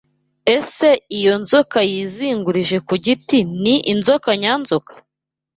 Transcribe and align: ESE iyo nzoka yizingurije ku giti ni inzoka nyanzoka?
ESE 0.55 0.89
iyo 1.17 1.33
nzoka 1.43 1.77
yizingurije 1.91 2.77
ku 2.87 2.93
giti 3.05 3.39
ni 3.61 3.75
inzoka 3.91 4.29
nyanzoka? 4.43 4.91